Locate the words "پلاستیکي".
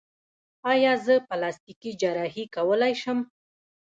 1.27-1.91